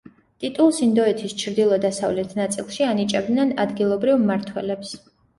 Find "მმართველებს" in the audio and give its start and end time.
4.23-4.95